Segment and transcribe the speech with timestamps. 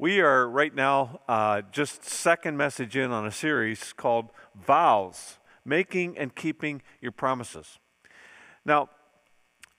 [0.00, 6.16] We are right now uh, just second message in on a series called Vows Making
[6.16, 7.78] and Keeping Your Promises.
[8.64, 8.88] Now,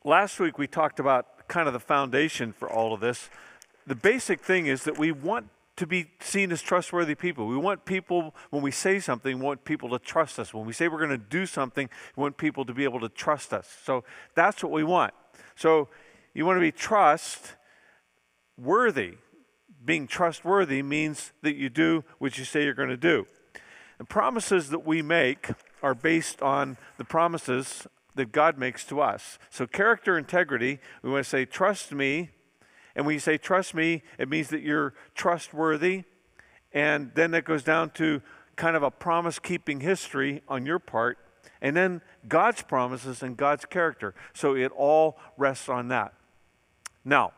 [0.05, 3.31] last week we talked about kind of the foundation for all of this.
[3.87, 5.47] The basic thing is that we want
[5.77, 7.47] to be seen as trustworthy people.
[7.47, 10.53] We want people, when we say something, we want people to trust us.
[10.53, 13.09] When we say we're going to do something, we want people to be able to
[13.09, 13.75] trust us.
[13.83, 14.03] So
[14.35, 15.15] that's what we want.
[15.55, 15.87] So
[16.35, 17.55] you want to be trust
[18.55, 19.15] worthy
[19.83, 23.25] being trustworthy means that you do what you say you're going to do.
[23.97, 25.49] The promises that we make
[25.83, 29.39] are based on the promises that God makes to us.
[29.49, 32.29] So, character integrity, we want to say, trust me.
[32.95, 36.03] And when you say trust me, it means that you're trustworthy.
[36.73, 38.21] And then it goes down to
[38.55, 41.17] kind of a promise keeping history on your part.
[41.61, 44.13] And then God's promises and God's character.
[44.33, 46.13] So, it all rests on that.
[47.05, 47.33] Now,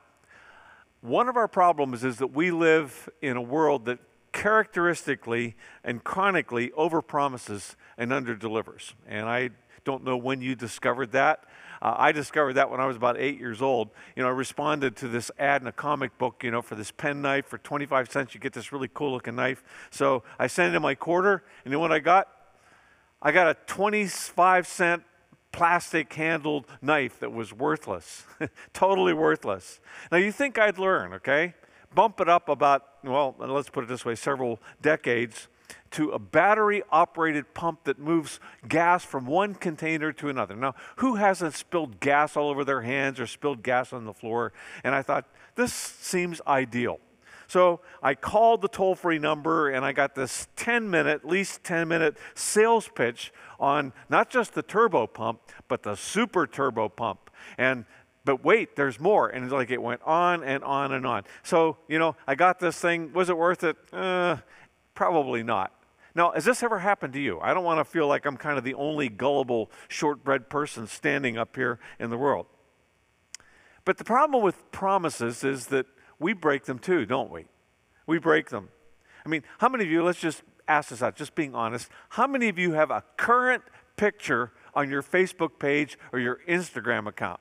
[1.03, 3.99] one of our problems is that we live in a world that
[4.31, 8.93] characteristically and chronically overpromises and underdelivers.
[9.05, 9.49] And I
[9.83, 11.43] don't know when you discovered that.
[11.81, 13.89] Uh, I discovered that when I was about eight years old.
[14.15, 16.89] You know, I responded to this ad in a comic book, you know, for this
[16.89, 18.33] pen knife for 25 cents.
[18.33, 19.61] You get this really cool looking knife.
[19.91, 22.29] So I sent in my quarter, and know what I got?
[23.21, 25.03] I got a 25 cent
[25.53, 28.25] plastic handled knife that was worthless,
[28.73, 29.79] totally worthless.
[30.11, 31.53] Now you think I'd learn, okay?
[31.95, 35.47] Bump it up about, well, let's put it this way, several decades
[35.91, 40.55] to a battery operated pump that moves gas from one container to another.
[40.55, 44.53] Now, who hasn't spilled gas all over their hands or spilled gas on the floor?
[44.83, 46.99] And I thought, this seems ideal.
[47.53, 51.63] So I called the toll free number and I got this 10 minute, at least
[51.63, 57.29] 10 minute sales pitch on not just the turbo pump, but the super turbo pump.
[57.59, 57.85] And
[58.25, 59.29] but wait, there's more.
[59.29, 61.25] And it's like it went on and on and on.
[61.43, 63.13] So, you know, I got this thing.
[63.13, 63.77] Was it worth it?
[63.93, 64.37] Uh,
[64.95, 65.75] probably not.
[66.15, 67.39] Now, has this ever happened to you?
[67.39, 71.37] I don't want to feel like I'm kind of the only gullible, shortbread person standing
[71.37, 72.47] up here in the world.
[73.85, 75.85] But the problem with promises is that
[76.23, 77.45] we break them too, don't we?
[78.07, 78.69] We break them.
[79.25, 82.25] I mean, how many of you, let's just ask this out, just being honest, how
[82.25, 83.63] many of you have a current
[83.97, 87.39] picture on your Facebook page or your Instagram account?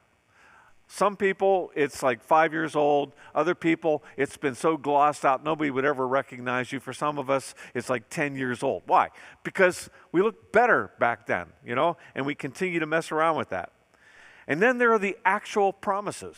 [0.88, 3.14] Some people, it's like five years old.
[3.34, 6.80] Other people, it's been so glossed out, nobody would ever recognize you.
[6.80, 8.82] For some of us, it's like 10 years old.
[8.86, 9.08] Why?
[9.42, 13.48] Because we looked better back then, you know, and we continue to mess around with
[13.50, 13.72] that.
[14.46, 16.36] And then there are the actual promises.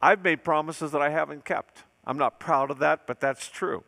[0.00, 1.84] I've made promises that I haven't kept.
[2.04, 3.84] I'm not proud of that, but that's true.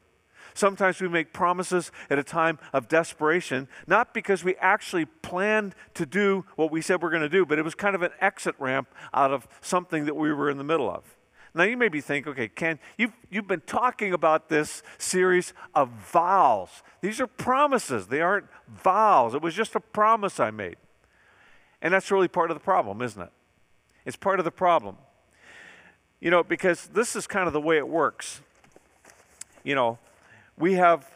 [0.55, 6.05] Sometimes we make promises at a time of desperation, not because we actually planned to
[6.05, 8.55] do what we said we're going to do, but it was kind of an exit
[8.59, 11.17] ramp out of something that we were in the middle of.
[11.55, 15.89] Now, you may be thinking, okay, Ken, you've, you've been talking about this series of
[15.89, 16.83] vows.
[17.01, 19.35] These are promises, they aren't vows.
[19.35, 20.77] It was just a promise I made.
[21.83, 23.33] And that's really part of the problem, isn't it?
[24.05, 24.97] It's part of the problem.
[26.21, 28.41] You know, because this is kind of the way it works.
[29.65, 29.99] You know,
[30.59, 31.11] we have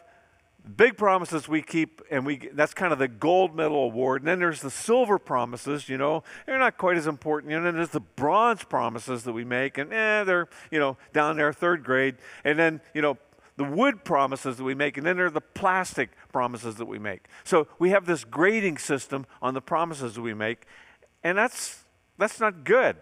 [0.77, 4.21] big promises we keep, and we that's kind of the gold medal award.
[4.21, 7.53] And then there's the silver promises, you know, they're not quite as important.
[7.53, 11.37] And then there's the bronze promises that we make, and eh, they're, you know, down
[11.37, 12.15] there, third grade.
[12.43, 13.17] And then, you know,
[13.57, 16.99] the wood promises that we make, and then there are the plastic promises that we
[16.99, 17.25] make.
[17.43, 20.65] So we have this grading system on the promises that we make,
[21.23, 21.83] and that's
[22.17, 22.97] that's not good.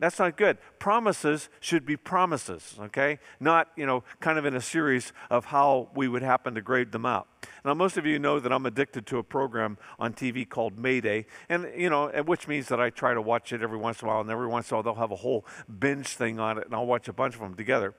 [0.00, 0.58] That's not good.
[0.78, 3.18] Promises should be promises, okay?
[3.40, 6.92] Not, you know, kind of in a series of how we would happen to grade
[6.92, 7.26] them out.
[7.64, 11.26] Now, most of you know that I'm addicted to a program on TV called Mayday,
[11.48, 14.10] and, you know, which means that I try to watch it every once in a
[14.10, 15.44] while, and every once in a while they'll have a whole
[15.80, 17.94] binge thing on it, and I'll watch a bunch of them together.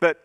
[0.00, 0.20] But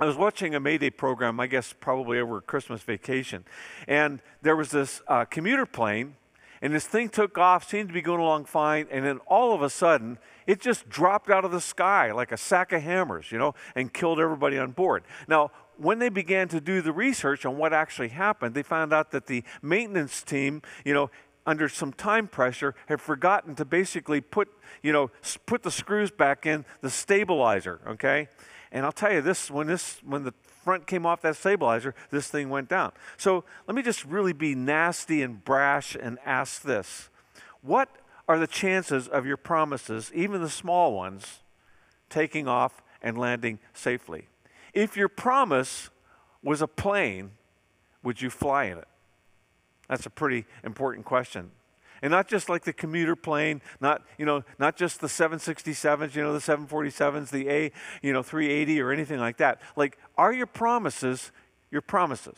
[0.00, 3.44] I was watching a Mayday program, I guess probably over Christmas vacation,
[3.86, 6.16] and there was this uh, commuter plane
[6.62, 9.62] and this thing took off, seemed to be going along fine, and then all of
[9.62, 13.38] a sudden, it just dropped out of the sky like a sack of hammers, you
[13.38, 15.04] know, and killed everybody on board.
[15.28, 19.10] Now, when they began to do the research on what actually happened, they found out
[19.10, 21.10] that the maintenance team, you know,
[21.46, 24.48] under some time pressure, had forgotten to basically put,
[24.82, 25.10] you know,
[25.46, 28.28] put the screws back in the stabilizer, okay?
[28.72, 30.34] And I'll tell you this, when this, when the
[30.66, 32.90] front came off that stabilizer, this thing went down.
[33.16, 37.08] So let me just really be nasty and brash and ask this
[37.62, 37.88] What
[38.26, 41.38] are the chances of your promises, even the small ones,
[42.10, 44.26] taking off and landing safely?
[44.74, 45.88] If your promise
[46.42, 47.30] was a plane,
[48.02, 48.88] would you fly in it?
[49.88, 51.52] That's a pretty important question.
[52.02, 56.22] And not just like the commuter plane, not, you know, not just the 767s, you
[56.22, 57.72] know, the 747s, the A,
[58.02, 59.60] you know, 380 or anything like that.
[59.76, 61.32] Like, are your promises
[61.70, 62.36] your promises?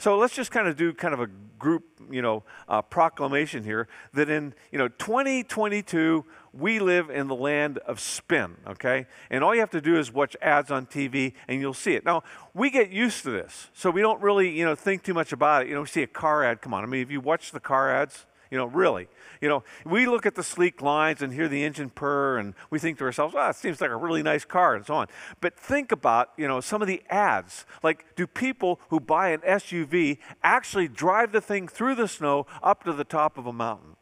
[0.00, 1.26] So let's just kind of do kind of a
[1.58, 7.34] group, you know, uh, proclamation here that in, you know, 2022, we live in the
[7.34, 9.06] land of spin, okay?
[9.28, 12.04] And all you have to do is watch ads on TV and you'll see it.
[12.04, 12.22] Now,
[12.54, 15.62] we get used to this, so we don't really, you know, think too much about
[15.62, 15.68] it.
[15.68, 16.84] You know, we see a car ad, come on.
[16.84, 19.08] I mean, if you watch the car ads, you know, really.
[19.40, 22.78] You know, we look at the sleek lines and hear the engine purr and we
[22.78, 25.06] think to ourselves, oh, it seems like a really nice car and so on.
[25.40, 27.66] But think about, you know, some of the ads.
[27.82, 32.84] Like, do people who buy an SUV actually drive the thing through the snow up
[32.84, 33.96] to the top of a mountain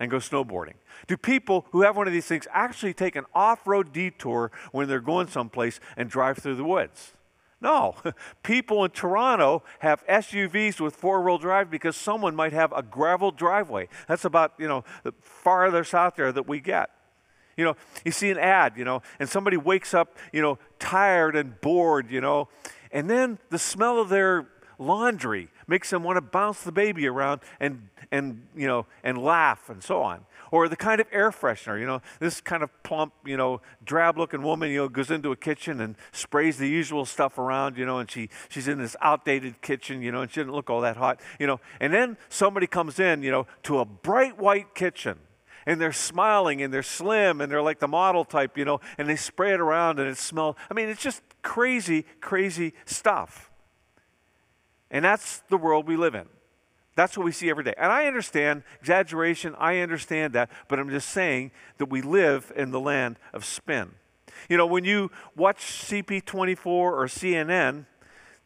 [0.00, 0.74] and go snowboarding?
[1.06, 4.88] Do people who have one of these things actually take an off road detour when
[4.88, 7.12] they're going someplace and drive through the woods?
[7.60, 7.96] No,
[8.42, 13.88] people in Toronto have SUVs with four-wheel drive because someone might have a gravel driveway.
[14.06, 16.90] That's about, you know, the farthest out there that we get.
[17.56, 21.34] You know, you see an ad, you know, and somebody wakes up, you know, tired
[21.34, 22.48] and bored, you know,
[22.92, 24.46] and then the smell of their
[24.78, 29.68] laundry makes them want to bounce the baby around and, and, you know, and laugh
[29.68, 30.24] and so on.
[30.50, 34.18] Or the kind of air freshener, you know, this kind of plump, you know, drab
[34.18, 37.84] looking woman, you know, goes into a kitchen and sprays the usual stuff around, you
[37.86, 40.80] know, and she, she's in this outdated kitchen, you know, and she didn't look all
[40.80, 41.60] that hot, you know.
[41.80, 45.18] And then somebody comes in, you know, to a bright white kitchen
[45.66, 49.06] and they're smiling and they're slim and they're like the model type, you know, and
[49.08, 50.56] they spray it around and it smells.
[50.70, 53.50] I mean, it's just crazy, crazy stuff.
[54.90, 56.26] And that's the world we live in.
[56.98, 57.74] That's what we see every day.
[57.78, 62.72] And I understand exaggeration, I understand that, but I'm just saying that we live in
[62.72, 63.92] the land of spin.
[64.48, 67.86] You know, when you watch CP24 or CNN,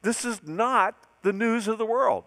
[0.02, 2.24] this is not the news of the world.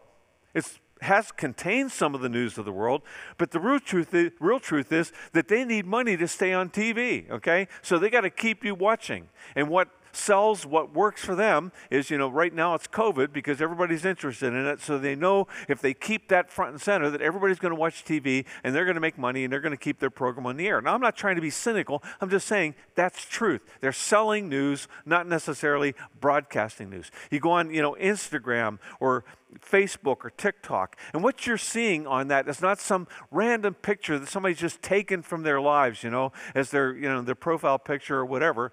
[0.56, 0.66] It
[1.02, 3.04] has contained some of the news of the world,
[3.38, 6.72] but the real truth is, real truth is that they need money to stay on
[6.72, 7.68] TV, okay?
[7.84, 9.30] So they got to keep you watching.
[9.56, 13.62] And what sells what works for them is, you know, right now it's COVID because
[13.62, 14.82] everybody's interested in it.
[14.82, 18.06] So they know if they keep that front and center that everybody's going to watch
[18.06, 20.58] TV and they're going to make money and they're going to keep their program on
[20.58, 20.82] the air.
[20.82, 22.04] Now, I'm not trying to be cynical.
[22.22, 23.62] I'm just saying that's truth.
[23.82, 27.12] They're selling news, not necessarily broadcasting news.
[27.32, 29.24] You go on, you know, Instagram or
[29.60, 30.98] Facebook or TikTok.
[31.14, 35.22] And what you're seeing on that is not some random picture that somebody's just taken
[35.22, 38.72] from their lives, you know, as their, you know, their profile picture or whatever.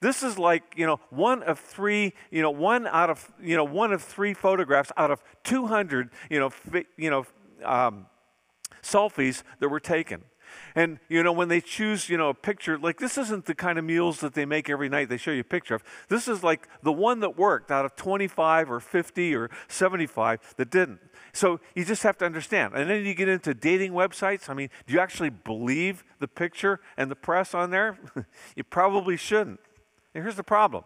[0.00, 3.64] This is like, you know, one of three, you know, one out of, you know,
[3.64, 7.26] one of three photographs out of 200, you know, fi- you know,
[7.64, 8.06] um,
[8.82, 10.22] selfies that were taken.
[10.76, 13.78] And, you know, when they choose, you know, a picture, like this isn't the kind
[13.78, 15.82] of meals that they make every night they show you a picture of.
[16.08, 20.70] This is like the one that worked out of 25 or 50 or 75 that
[20.70, 21.00] didn't.
[21.32, 22.74] So you just have to understand.
[22.74, 24.50] And then you get into dating websites.
[24.50, 27.98] I mean, do you actually believe the picture and the press on there?
[28.54, 29.60] you probably shouldn't.
[30.14, 30.84] And here's the problem.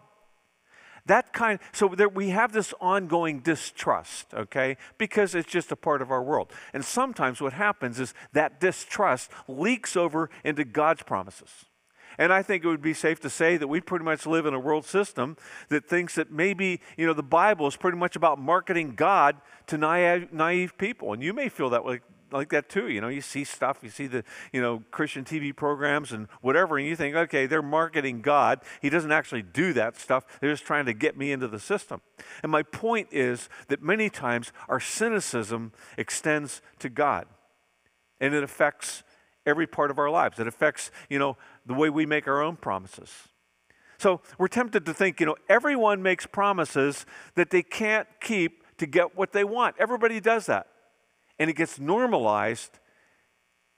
[1.05, 6.01] That kind, so there, we have this ongoing distrust, okay, because it's just a part
[6.01, 6.51] of our world.
[6.73, 11.65] And sometimes what happens is that distrust leaks over into God's promises.
[12.17, 14.53] And I think it would be safe to say that we pretty much live in
[14.53, 15.37] a world system
[15.69, 19.37] that thinks that maybe, you know, the Bible is pretty much about marketing God
[19.67, 21.13] to naive, naive people.
[21.13, 22.01] And you may feel that way,
[22.33, 22.89] like that too.
[22.89, 26.77] You know, you see stuff, you see the, you know, Christian TV programs and whatever,
[26.77, 28.61] and you think, okay, they're marketing God.
[28.81, 30.25] He doesn't actually do that stuff.
[30.39, 32.01] They're just trying to get me into the system.
[32.43, 37.27] And my point is that many times our cynicism extends to God.
[38.19, 39.03] And it affects
[39.45, 40.39] every part of our lives.
[40.39, 43.09] It affects, you know, the way we make our own promises.
[43.97, 47.05] So we're tempted to think, you know, everyone makes promises
[47.35, 49.75] that they can't keep to get what they want.
[49.79, 50.67] Everybody does that
[51.41, 52.77] and it gets normalized.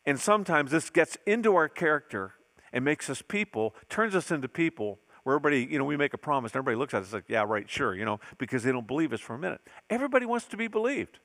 [0.05, 2.33] And sometimes this gets into our character
[2.73, 6.17] and makes us people, turns us into people where everybody, you know, we make a
[6.17, 8.85] promise and everybody looks at us like, yeah, right, sure, you know, because they don't
[8.85, 9.61] believe us for a minute.
[9.89, 11.19] Everybody wants to be believed.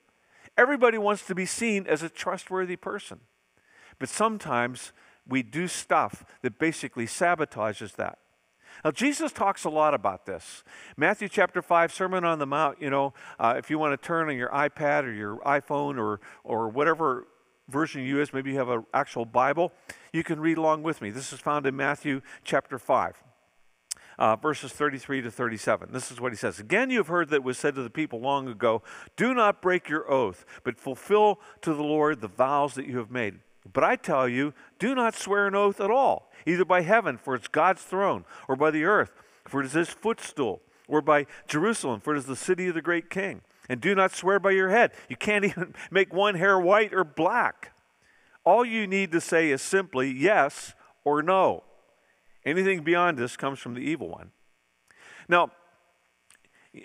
[0.56, 3.18] Everybody wants to be seen as a trustworthy person.
[3.98, 4.92] But sometimes
[5.26, 8.20] we do stuff that basically sabotages that.
[8.84, 10.62] Now, Jesus talks a lot about this.
[10.96, 14.28] Matthew chapter 5, Sermon on the Mount, you know, uh, if you want to turn
[14.28, 17.26] on your iPad or your iPhone or, or whatever
[17.68, 19.72] version you use, maybe you have an actual Bible,
[20.12, 21.10] you can read along with me.
[21.10, 23.22] This is found in Matthew chapter 5.
[24.18, 25.90] Uh, verses 33 to 37.
[25.92, 26.58] This is what he says.
[26.58, 28.82] Again, you have heard that was said to the people long ago
[29.14, 33.12] Do not break your oath, but fulfill to the Lord the vows that you have
[33.12, 33.38] made.
[33.72, 37.34] But I tell you, do not swear an oath at all, either by heaven, for
[37.34, 39.12] it's God's throne, or by the earth,
[39.46, 42.82] for it is his footstool, or by Jerusalem, for it is the city of the
[42.82, 43.42] great king.
[43.68, 44.92] And do not swear by your head.
[45.08, 47.72] You can't even make one hair white or black.
[48.44, 51.64] All you need to say is simply yes or no.
[52.44, 54.30] Anything beyond this comes from the evil one.
[55.28, 55.50] Now,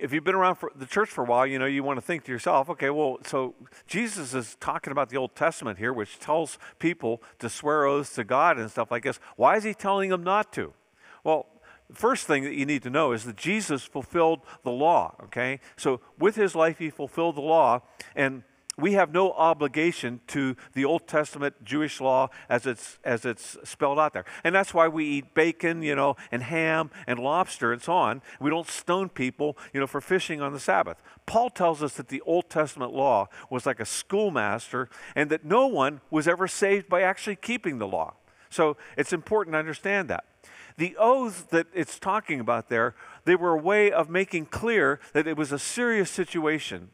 [0.02, 2.02] if you've been around for the church for a while, you know, you want to
[2.02, 3.56] think to yourself, okay, well, so
[3.88, 8.24] Jesus is talking about the Old Testament here, which tells people to swear oaths to
[8.24, 9.20] God and stuff like this.
[9.36, 10.74] Why is he telling them not to?
[11.24, 11.48] Well,
[11.90, 15.60] the first thing that you need to know is that Jesus fulfilled the law, okay?
[15.76, 17.82] So with his life, he fulfilled the law,
[18.16, 18.44] and
[18.78, 24.00] we have no obligation to the Old Testament Jewish law as it's as it's spelled
[24.00, 24.26] out there.
[24.44, 28.22] And that's why we eat bacon, you know, and ham and lobster and so on.
[28.40, 31.02] We don't stone people, you know, for fishing on the Sabbath.
[31.26, 35.68] Paul tells us that the Old Testament law was like a schoolmaster and that no
[35.68, 38.16] one was ever saved by actually keeping the law.
[38.50, 40.26] So it's important to understand that.
[40.78, 45.28] The oaths that it's talking about there, they were a way of making clear that
[45.28, 46.90] it was a serious situation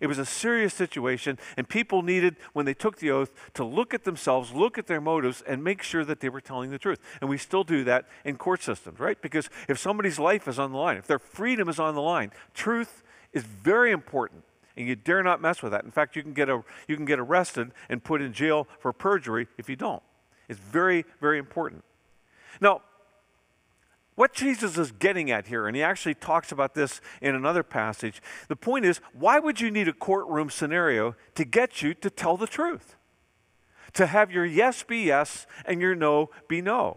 [0.00, 3.92] it was a serious situation, and people needed, when they took the oath, to look
[3.92, 7.00] at themselves, look at their motives, and make sure that they were telling the truth.
[7.20, 9.20] And we still do that in court systems, right?
[9.20, 12.30] Because if somebody's life is on the line, if their freedom is on the line,
[12.54, 13.02] truth
[13.32, 14.44] is very important.
[14.76, 15.84] And you dare not mess with that.
[15.84, 18.92] In fact, you can get, a, you can get arrested and put in jail for
[18.92, 20.02] perjury if you don't.
[20.48, 21.82] It's very, very important.
[22.60, 22.82] Now,
[24.18, 28.20] what Jesus is getting at here, and he actually talks about this in another passage,
[28.48, 32.36] the point is why would you need a courtroom scenario to get you to tell
[32.36, 32.96] the truth?
[33.92, 36.96] To have your yes be yes and your no be no.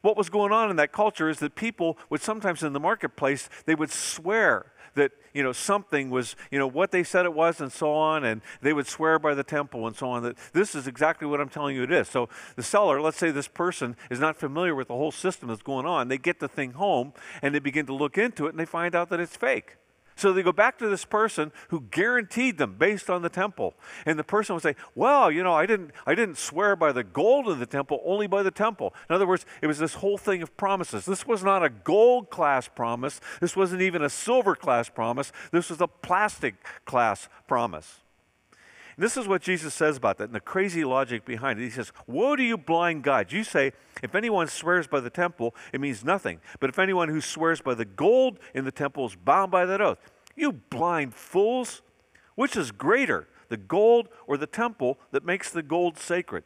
[0.00, 3.50] What was going on in that culture is that people would sometimes in the marketplace,
[3.66, 7.60] they would swear that you know something was you know what they said it was
[7.60, 10.74] and so on and they would swear by the temple and so on that this
[10.74, 12.08] is exactly what i'm telling you it is.
[12.08, 15.62] So the seller let's say this person is not familiar with the whole system that's
[15.62, 18.58] going on they get the thing home and they begin to look into it and
[18.58, 19.76] they find out that it's fake
[20.18, 23.74] so they go back to this person who guaranteed them based on the temple.
[24.04, 27.04] And the person would say, Well, you know, I didn't I didn't swear by the
[27.04, 28.94] gold of the temple, only by the temple.
[29.08, 31.04] In other words, it was this whole thing of promises.
[31.04, 33.20] This was not a gold class promise.
[33.40, 35.30] This wasn't even a silver class promise.
[35.52, 38.00] This was a plastic class promise.
[38.98, 41.62] This is what Jesus says about that and the crazy logic behind it.
[41.62, 43.32] He says, Woe to you, blind guides.
[43.32, 46.40] You say, if anyone swears by the temple, it means nothing.
[46.58, 49.80] But if anyone who swears by the gold in the temple is bound by that
[49.80, 49.98] oath.
[50.34, 51.82] You blind fools!
[52.34, 56.42] Which is greater, the gold or the temple that makes the gold sacred?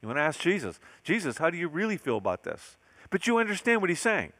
[0.00, 2.76] You want to ask Jesus, Jesus, how do you really feel about this?
[3.10, 4.32] But you understand what he's saying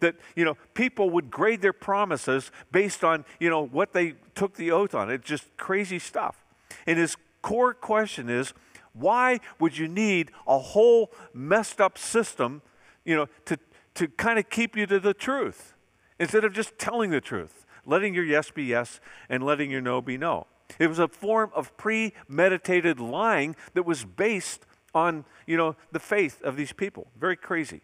[0.00, 4.54] that you know people would grade their promises based on you know what they took
[4.54, 6.44] the oath on it's just crazy stuff
[6.86, 8.52] and his core question is
[8.92, 12.62] why would you need a whole messed up system,
[13.04, 13.58] you know, to,
[13.94, 15.74] to kind of keep you to the truth
[16.18, 20.00] instead of just telling the truth, letting your yes be yes and letting your no
[20.00, 20.46] be no?
[20.78, 26.42] It was a form of premeditated lying that was based on, you know, the faith
[26.42, 27.06] of these people.
[27.18, 27.82] Very crazy.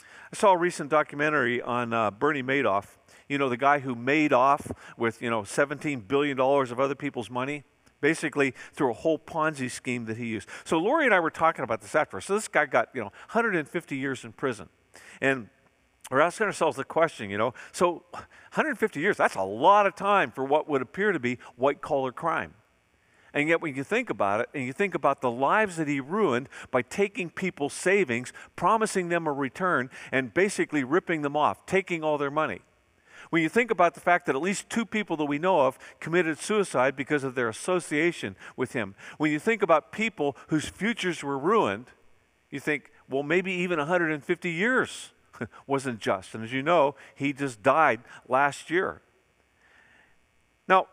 [0.00, 2.98] I saw a recent documentary on uh, Bernie Madoff.
[3.28, 7.30] You know, the guy who made off with, you know, $17 billion of other people's
[7.30, 7.64] money
[8.00, 10.48] basically through a whole Ponzi scheme that he used.
[10.64, 12.20] So Lori and I were talking about this after.
[12.20, 14.68] So this guy got, you know, 150 years in prison.
[15.20, 15.48] And
[16.10, 20.30] we're asking ourselves the question, you know, so 150 years, that's a lot of time
[20.30, 22.54] for what would appear to be white collar crime.
[23.34, 26.00] And yet, when you think about it, and you think about the lives that he
[26.00, 32.02] ruined by taking people's savings, promising them a return, and basically ripping them off, taking
[32.02, 32.60] all their money.
[33.30, 35.78] When you think about the fact that at least two people that we know of
[36.00, 41.22] committed suicide because of their association with him, when you think about people whose futures
[41.22, 41.86] were ruined,
[42.50, 45.12] you think, well, maybe even 150 years
[45.66, 46.34] wasn't just.
[46.34, 49.02] And as you know, he just died last year.
[50.66, 50.86] Now,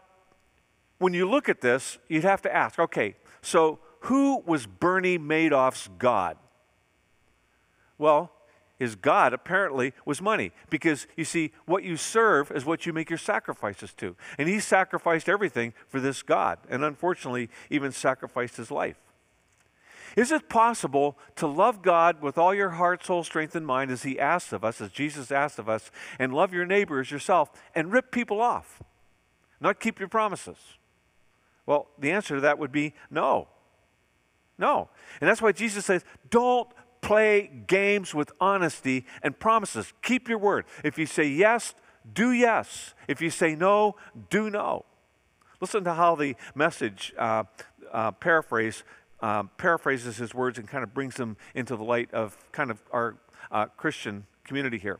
[0.97, 5.89] when you look at this, you'd have to ask okay, so who was Bernie Madoff's
[5.97, 6.37] God?
[7.97, 8.31] Well,
[8.77, 10.51] his God apparently was money.
[10.69, 14.15] Because you see, what you serve is what you make your sacrifices to.
[14.37, 18.97] And he sacrificed everything for this God, and unfortunately, even sacrificed his life.
[20.15, 24.03] Is it possible to love God with all your heart, soul, strength, and mind as
[24.03, 27.49] he asks of us, as Jesus asked of us, and love your neighbor as yourself,
[27.73, 28.81] and rip people off?
[29.59, 30.57] Not keep your promises?
[31.65, 33.47] Well, the answer to that would be no.
[34.57, 34.89] No.
[35.19, 36.69] And that's why Jesus says, don't
[37.05, 39.93] play games with honesty and promises.
[40.01, 40.65] Keep your word.
[40.83, 41.75] If you say yes,
[42.11, 42.95] do yes.
[43.07, 43.95] If you say no,
[44.31, 44.85] do no.
[45.61, 47.43] Listen to how the message uh,
[47.91, 48.83] uh, paraphrase
[49.21, 52.81] uh, paraphrases his words and kind of brings them into the light of kind of
[52.91, 53.17] our
[53.51, 54.99] uh, Christian community here.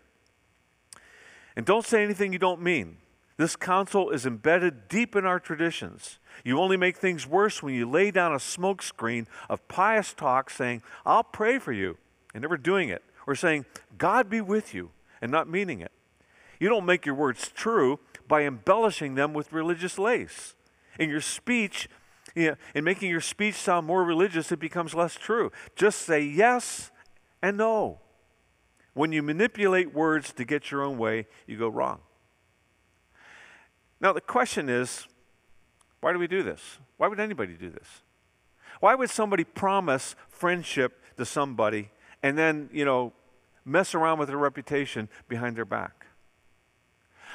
[1.56, 2.98] And don't say anything you don't mean.
[3.38, 6.20] This counsel is embedded deep in our traditions.
[6.46, 10.84] You only make things worse when you lay down a smokescreen of pious talk saying,
[11.06, 11.98] I'll pray for you,
[12.34, 13.66] and never doing it, or saying,
[13.98, 15.92] God be with you, and not meaning it.
[16.60, 20.56] You don't make your words true by embellishing them with religious lace.
[20.98, 21.90] In your speech,
[22.36, 25.52] you know, in making your speech sound more religious, it becomes less true.
[25.76, 26.92] Just say yes
[27.42, 28.00] and no.
[28.94, 32.00] When you manipulate words to get your own way, you go wrong.
[34.02, 35.08] Now, the question is
[36.02, 36.78] why do we do this?
[36.98, 38.04] Why would anybody do this?
[38.80, 41.90] Why would somebody promise friendship to somebody
[42.22, 43.14] and then, you know,
[43.64, 46.06] mess around with their reputation behind their back?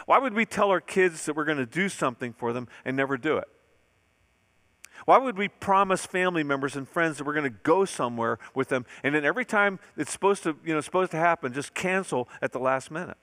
[0.06, 2.96] Why would we tell our kids that we're going to do something for them and
[2.96, 3.48] never do it?
[5.06, 8.68] Why would we promise family members and friends that we're going to go somewhere with
[8.68, 12.28] them and then every time it's supposed to, you know, supposed to happen, just cancel
[12.42, 13.16] at the last minute?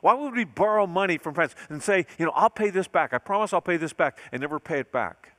[0.00, 3.12] Why would we borrow money from friends and say, you know, I'll pay this back.
[3.12, 5.34] I promise I'll pay this back and never pay it back?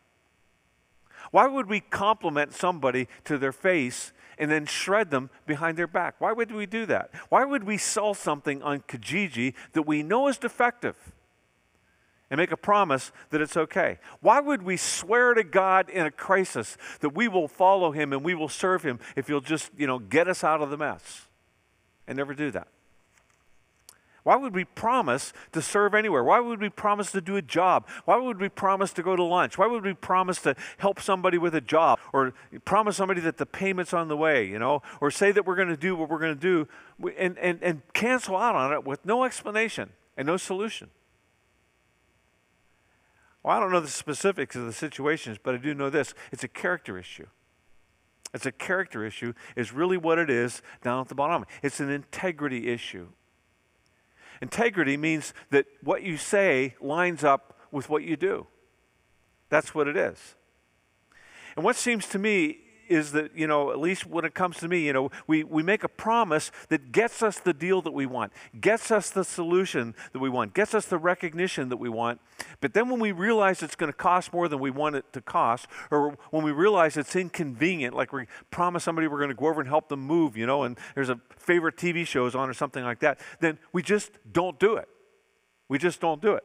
[1.31, 6.15] Why would we compliment somebody to their face and then shred them behind their back?
[6.19, 7.11] Why would we do that?
[7.29, 10.95] Why would we sell something on Kijiji that we know is defective
[12.31, 13.99] and make a promise that it's okay?
[14.21, 18.23] Why would we swear to God in a crisis that we will follow him and
[18.23, 21.27] we will serve him if he'll just, you know, get us out of the mess
[22.07, 22.67] and never do that?
[24.23, 26.23] Why would we promise to serve anywhere?
[26.23, 27.87] Why would we promise to do a job?
[28.05, 29.57] Why would we promise to go to lunch?
[29.57, 32.33] Why would we promise to help somebody with a job or
[32.65, 35.69] promise somebody that the payment's on the way, you know, or say that we're going
[35.69, 36.67] to do what we're going to do
[37.17, 40.89] and, and, and cancel out on it with no explanation and no solution?
[43.41, 46.43] Well, I don't know the specifics of the situations, but I do know this it's
[46.43, 47.27] a character issue.
[48.33, 51.45] It's a character issue, is really what it is down at the bottom.
[51.63, 53.07] It's an integrity issue.
[54.41, 58.47] Integrity means that what you say lines up with what you do.
[59.49, 60.35] That's what it is.
[61.55, 64.67] And what seems to me is that, you know, at least when it comes to
[64.67, 68.05] me, you know, we, we make a promise that gets us the deal that we
[68.05, 72.19] want, gets us the solution that we want, gets us the recognition that we want.
[72.59, 75.21] But then when we realize it's going to cost more than we want it to
[75.21, 79.47] cost, or when we realize it's inconvenient, like we promise somebody we're going to go
[79.47, 82.53] over and help them move, you know, and there's a favorite TV shows on or
[82.53, 84.89] something like that, then we just don't do it.
[85.67, 86.43] We just don't do it.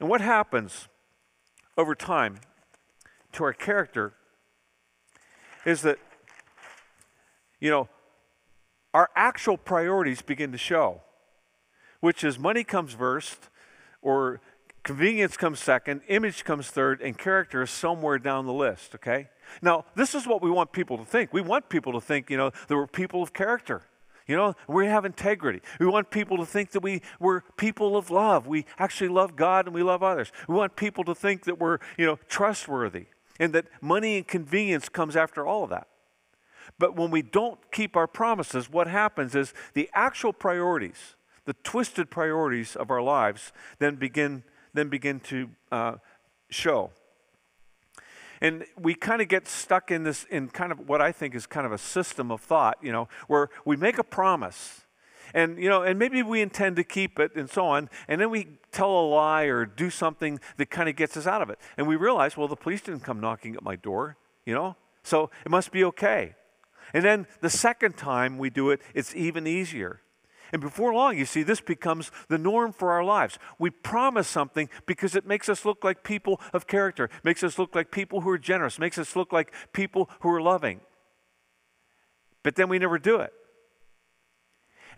[0.00, 0.88] And what happens
[1.76, 2.40] over time
[3.32, 4.14] to our character
[5.64, 5.98] is that,
[7.60, 7.88] you know,
[8.92, 11.02] our actual priorities begin to show,
[12.00, 13.48] which is money comes first,
[14.02, 14.40] or
[14.82, 19.28] convenience comes second, image comes third, and character is somewhere down the list, okay?
[19.62, 21.32] Now, this is what we want people to think.
[21.32, 23.82] We want people to think, you know, that we're people of character.
[24.26, 25.60] You know, we have integrity.
[25.80, 28.46] We want people to think that we, we're people of love.
[28.46, 30.30] We actually love God and we love others.
[30.46, 33.06] We want people to think that we're, you know, trustworthy
[33.40, 35.88] and that money and convenience comes after all of that.
[36.78, 42.10] But when we don't keep our promises, what happens is the actual priorities, the twisted
[42.10, 45.94] priorities of our lives, then begin, then begin to uh,
[46.50, 46.90] show.
[48.42, 51.46] And we kind of get stuck in this, in kind of what I think is
[51.46, 54.82] kind of a system of thought, you know, where we make a promise
[55.34, 58.30] and you know and maybe we intend to keep it and so on and then
[58.30, 61.58] we tell a lie or do something that kind of gets us out of it
[61.76, 65.30] and we realize well the police didn't come knocking at my door you know so
[65.44, 66.34] it must be okay
[66.92, 70.00] and then the second time we do it it's even easier
[70.52, 73.38] and before long, you see, this becomes the norm for our lives.
[73.58, 77.74] We promise something because it makes us look like people of character, makes us look
[77.74, 80.80] like people who are generous, makes us look like people who are loving.
[82.42, 83.32] But then we never do it.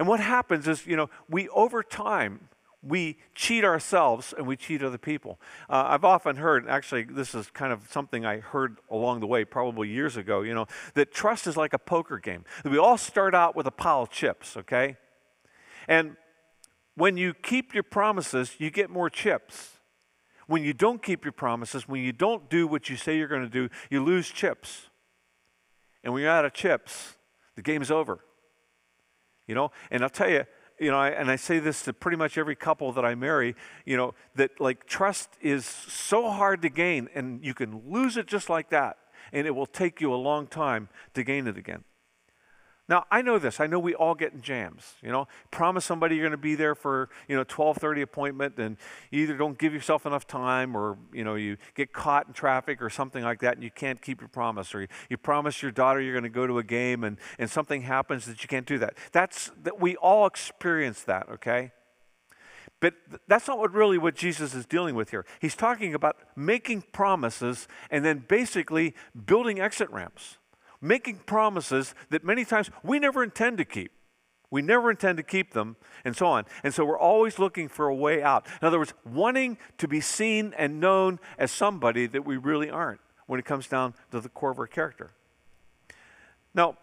[0.03, 2.49] And what happens is, you know, we over time,
[2.83, 5.39] we cheat ourselves and we cheat other people.
[5.71, 9.45] Uh, I've often heard, actually, this is kind of something I heard along the way,
[9.45, 12.45] probably years ago, you know, that trust is like a poker game.
[12.65, 14.97] We all start out with a pile of chips, okay?
[15.87, 16.17] And
[16.97, 19.79] when you keep your promises, you get more chips.
[20.49, 23.43] When you don't keep your promises, when you don't do what you say you're going
[23.43, 24.89] to do, you lose chips.
[26.03, 27.15] And when you're out of chips,
[27.55, 28.19] the game's over.
[29.53, 30.47] You know, and I'll tell you,
[30.79, 33.55] you know, I, and I say this to pretty much every couple that I marry,
[33.85, 38.27] you know, that like trust is so hard to gain and you can lose it
[38.27, 38.97] just like that.
[39.31, 41.85] And it will take you a long time to gain it again.
[42.93, 43.59] Now, I know this.
[43.59, 44.97] I know we all get in jams.
[45.01, 48.77] You know, promise somebody you're going to be there for, you know, 12:30 appointment and
[49.11, 52.83] you either don't give yourself enough time or, you know, you get caught in traffic
[52.83, 55.71] or something like that and you can't keep your promise or you, you promise your
[55.71, 58.67] daughter you're going to go to a game and and something happens that you can't
[58.67, 58.93] do that.
[59.11, 61.73] That's that we all experience that, okay?
[62.81, 62.93] But
[63.27, 65.25] that's not what really what Jesus is dealing with here.
[65.41, 70.37] He's talking about making promises and then basically building exit ramps,
[70.83, 73.93] making promises that many times we never intend to keep.
[74.51, 76.45] We never intend to keep them, and so on.
[76.63, 78.47] And so we're always looking for a way out.
[78.61, 83.01] In other words, wanting to be seen and known as somebody that we really aren't
[83.27, 85.13] when it comes down to the core of our character.
[86.55, 86.77] Now,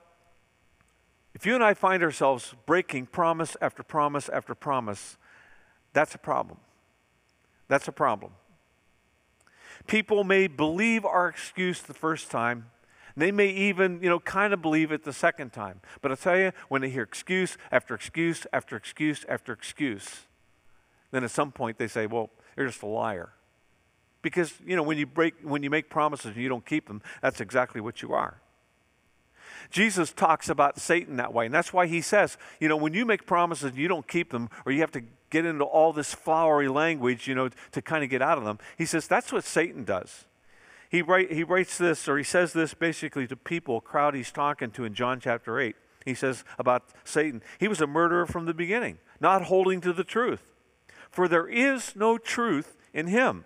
[1.35, 5.17] if you and I find ourselves breaking promise after promise after promise,
[5.93, 6.57] that's a problem.
[7.67, 8.31] That's a problem.
[9.85, 12.71] People may believe our excuse the first time.
[13.19, 15.82] They may even, you know, kind of believe it the second time.
[16.01, 20.21] But I tell you, when they hear excuse after excuse after excuse after excuse,
[21.12, 23.32] then at some point they say, well, you're just a liar.
[24.21, 27.01] Because, you know, when you break when you make promises and you don't keep them,
[27.21, 28.41] that's exactly what you are.
[29.69, 31.45] Jesus talks about Satan that way.
[31.45, 34.32] And that's why he says, you know, when you make promises and you don't keep
[34.32, 38.03] them, or you have to get into all this flowery language, you know, to kind
[38.03, 40.25] of get out of them, he says that's what Satan does.
[40.89, 44.71] He, write, he writes this, or he says this basically to people, crowd he's talking
[44.71, 45.75] to in John chapter 8.
[46.04, 50.04] He says about Satan, he was a murderer from the beginning, not holding to the
[50.04, 50.41] truth.
[51.12, 53.45] For there is no truth in him.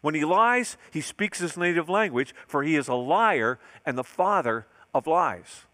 [0.00, 4.04] When he lies, he speaks his native language, for he is a liar and the
[4.04, 5.64] father of lies.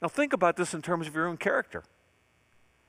[0.00, 1.84] Now, think about this in terms of your own character.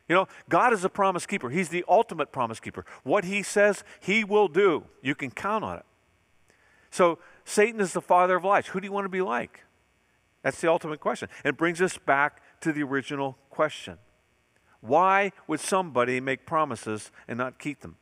[0.08, 1.50] You know, God is a promise keeper.
[1.50, 2.86] He's the ultimate promise keeper.
[3.04, 4.86] What He says, He will do.
[5.02, 5.86] You can count on it.
[6.89, 8.67] So, Satan is the father of lies.
[8.67, 9.63] Who do you want to be like?
[10.43, 11.30] That's the ultimate question.
[11.43, 13.97] It brings us back to the original question
[14.82, 17.97] Why would somebody make promises and not keep them?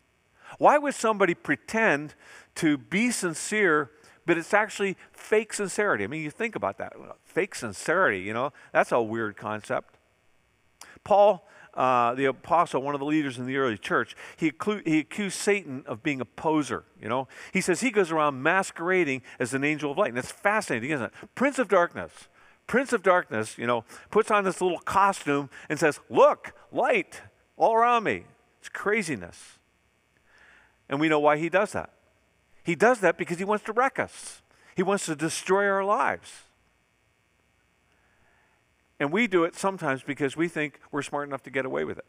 [0.58, 2.16] Why would somebody pretend
[2.56, 3.92] to be sincere
[4.28, 6.04] but it's actually fake sincerity.
[6.04, 6.94] I mean, you think about that.
[7.24, 9.96] Fake sincerity, you know, that's a weird concept.
[11.06, 11.48] Paul,
[11.78, 14.52] uh, the apostle, one of the leaders in the early church, he,
[14.84, 17.28] he accused Satan of being a poser, you know.
[17.54, 20.10] He says he goes around masquerading as an angel of light.
[20.10, 21.14] And it's fascinating, isn't it?
[21.36, 22.12] Prince of darkness.
[22.66, 27.22] Prince of darkness, you know, puts on this little costume and says, Look, light
[27.56, 28.26] all around me.
[28.60, 29.60] It's craziness.
[30.90, 31.92] And we know why he does that.
[32.64, 34.42] He does that because he wants to wreck us,
[34.76, 36.47] he wants to destroy our lives.
[39.00, 41.98] And we do it sometimes because we think we're smart enough to get away with
[41.98, 42.06] it.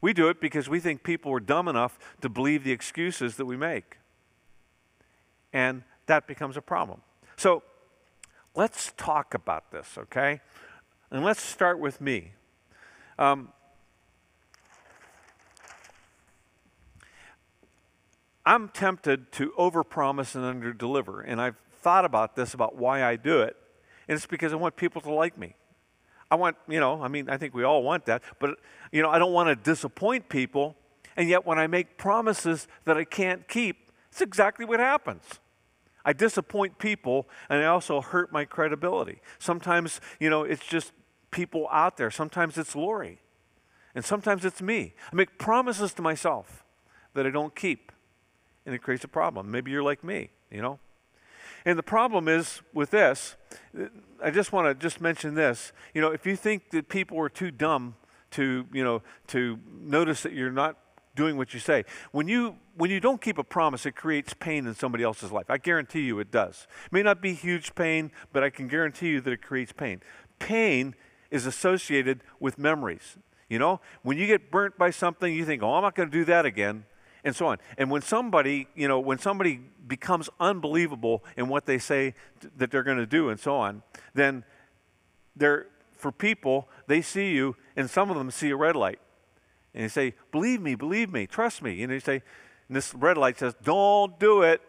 [0.00, 3.46] We do it because we think people are dumb enough to believe the excuses that
[3.46, 3.98] we make.
[5.52, 7.00] And that becomes a problem.
[7.36, 7.62] So
[8.54, 10.40] let's talk about this, okay?
[11.10, 12.32] And let's start with me.
[13.18, 13.52] Um,
[18.44, 21.24] I'm tempted to overpromise and underdeliver.
[21.26, 23.56] And I've thought about this, about why I do it.
[24.08, 25.56] And it's because I want people to like me.
[26.30, 28.22] I want, you know, I mean, I think we all want that.
[28.38, 28.58] But,
[28.92, 30.76] you know, I don't want to disappoint people.
[31.16, 35.22] And yet, when I make promises that I can't keep, it's exactly what happens.
[36.06, 39.20] I disappoint people and I also hurt my credibility.
[39.40, 40.92] Sometimes, you know, it's just
[41.32, 42.12] people out there.
[42.12, 43.20] Sometimes it's Lori.
[43.94, 44.94] And sometimes it's me.
[45.12, 46.64] I make promises to myself
[47.14, 47.90] that I don't keep
[48.64, 49.50] and it creates a problem.
[49.50, 50.78] Maybe you're like me, you know?
[51.66, 53.34] And the problem is with this,
[54.22, 55.72] I just want to just mention this.
[55.94, 57.96] You know, if you think that people are too dumb
[58.30, 60.78] to, you know, to notice that you're not
[61.16, 64.66] doing what you say, when you when you don't keep a promise, it creates pain
[64.66, 65.46] in somebody else's life.
[65.48, 66.68] I guarantee you it does.
[66.86, 70.02] It may not be huge pain, but I can guarantee you that it creates pain.
[70.38, 70.94] Pain
[71.32, 73.16] is associated with memories.
[73.48, 76.16] You know, when you get burnt by something, you think, "Oh, I'm not going to
[76.16, 76.84] do that again."
[77.24, 77.58] And so on.
[77.78, 82.14] And when somebody, you know, when somebody becomes unbelievable in what they say
[82.56, 83.82] that they're going to do and so on,
[84.14, 84.44] then
[85.34, 88.98] they're, for people, they see you, and some of them see a red light.
[89.74, 91.82] And they say, Believe me, believe me, trust me.
[91.82, 92.22] And they say,
[92.68, 94.60] and this red light says, Don't do it.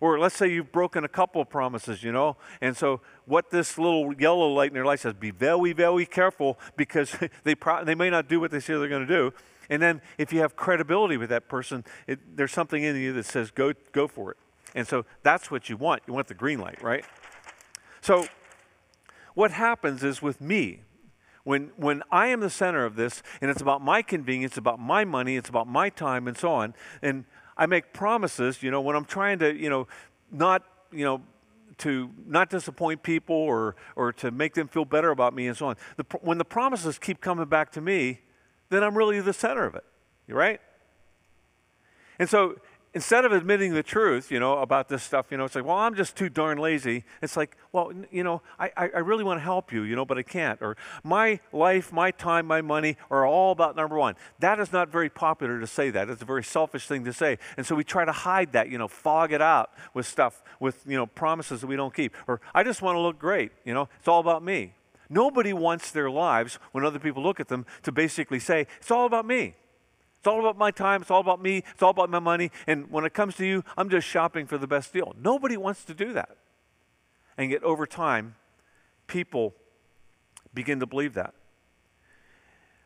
[0.00, 3.78] Or let's say you've broken a couple of promises, you know, and so what this
[3.78, 7.96] little yellow light in their light says, be very, very careful because they, pro- they
[7.96, 9.32] may not do what they say they're going to do.
[9.70, 13.26] And then if you have credibility with that person, it, there's something in you that
[13.26, 14.36] says, go, go for it.
[14.74, 16.02] And so that's what you want.
[16.06, 17.04] You want the green light, right?
[18.00, 18.26] So
[19.34, 20.82] what happens is with me,
[21.44, 25.04] when, when I am the center of this, and it's about my convenience, about my
[25.04, 27.24] money, it's about my time, and so on, and
[27.56, 29.88] I make promises, you know, when I'm trying to, you know,
[30.30, 31.22] not, you know,
[31.78, 35.66] to not disappoint people or, or to make them feel better about me and so
[35.66, 35.76] on.
[35.96, 38.20] The, when the promises keep coming back to me,
[38.70, 39.84] then I'm really the center of it,
[40.28, 40.60] right?
[42.18, 42.56] And so
[42.94, 45.76] instead of admitting the truth, you know, about this stuff, you know, it's like, well,
[45.76, 47.04] I'm just too darn lazy.
[47.22, 50.18] It's like, well, you know, I, I really want to help you, you know, but
[50.18, 50.60] I can't.
[50.62, 54.16] Or my life, my time, my money are all about number one.
[54.40, 56.08] That is not very popular to say that.
[56.08, 57.38] It's a very selfish thing to say.
[57.56, 60.82] And so we try to hide that, you know, fog it out with stuff, with,
[60.86, 62.14] you know, promises that we don't keep.
[62.26, 64.74] Or I just want to look great, you know, it's all about me.
[65.08, 69.06] Nobody wants their lives, when other people look at them, to basically say, it's all
[69.06, 69.54] about me.
[70.18, 71.02] It's all about my time.
[71.02, 71.62] It's all about me.
[71.72, 72.50] It's all about my money.
[72.66, 75.14] And when it comes to you, I'm just shopping for the best deal.
[75.20, 76.36] Nobody wants to do that.
[77.36, 78.34] And yet, over time,
[79.06, 79.54] people
[80.52, 81.34] begin to believe that.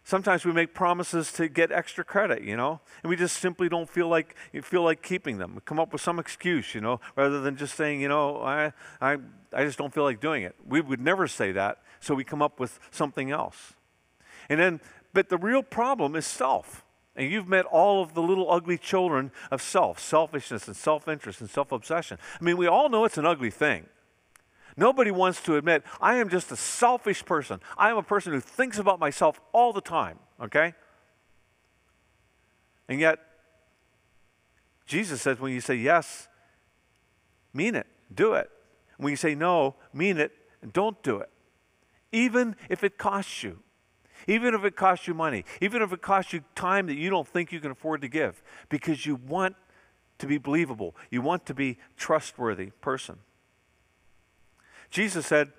[0.04, 3.88] Sometimes we make promises to get extra credit, you know, and we just simply don't
[3.88, 5.54] feel like feel like keeping them.
[5.54, 8.72] We come up with some excuse, you know, rather than just saying, you know, I,
[9.00, 9.18] I,
[9.52, 10.56] I just don't feel like doing it.
[10.66, 13.74] We would never say that, so we come up with something else.
[14.48, 14.80] And then,
[15.12, 16.84] but the real problem is self.
[17.14, 21.40] And you've met all of the little ugly children of self, selfishness and self interest
[21.40, 22.18] and self obsession.
[22.40, 23.86] I mean, we all know it's an ugly thing.
[24.76, 27.60] Nobody wants to admit, I am just a selfish person.
[27.76, 30.74] I am a person who thinks about myself all the time, okay?
[32.88, 33.18] And yet,
[34.86, 36.28] Jesus says when you say yes,
[37.52, 38.50] mean it, do it.
[38.96, 40.32] When you say no, mean it,
[40.62, 41.30] and don't do it.
[42.12, 43.60] Even if it costs you.
[44.28, 47.26] Even if it costs you money, even if it costs you time that you don't
[47.26, 49.56] think you can afford to give, because you want
[50.18, 53.18] to be believable, you want to be trustworthy person.
[54.92, 55.50] Jesus said,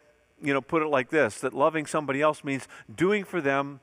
[0.42, 3.80] you know, put it like this that loving somebody else means doing for them,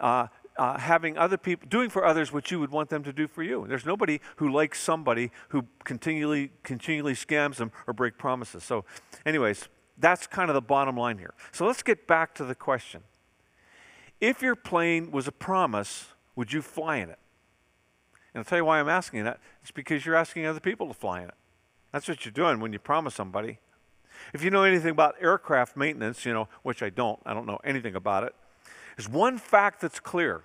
[0.00, 3.28] uh, uh, having other people, doing for others what you would want them to do
[3.28, 3.66] for you.
[3.68, 8.64] There's nobody who likes somebody who continually, continually scams them or break promises.
[8.64, 8.86] So,
[9.26, 11.34] anyways, that's kind of the bottom line here.
[11.52, 13.02] So let's get back to the question.
[14.18, 16.06] If your plane was a promise,
[16.36, 17.18] would you fly in it?
[18.32, 19.40] And I'll tell you why I'm asking that.
[19.60, 21.34] It's because you're asking other people to fly in it.
[21.92, 23.58] That's what you're doing when you promise somebody.
[24.34, 27.58] If you know anything about aircraft maintenance, you know, which I don't, I don't know
[27.64, 28.34] anything about it,
[28.96, 30.42] there's one fact that's clear.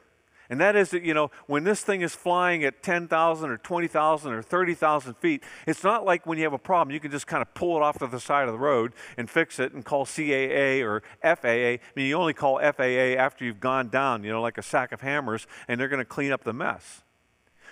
[0.52, 4.34] And that is that, you know, when this thing is flying at 10,000 or 20,000
[4.34, 7.42] or 30,000 feet, it's not like when you have a problem, you can just kind
[7.42, 10.06] of pull it off to the side of the road and fix it and call
[10.06, 11.48] CAA or FAA.
[11.48, 14.92] I mean, you only call FAA after you've gone down, you know, like a sack
[14.92, 17.02] of hammers, and they're going to clean up the mess.